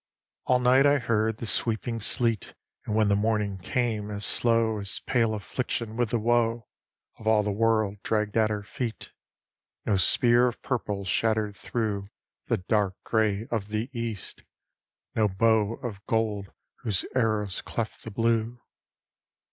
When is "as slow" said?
4.09-4.79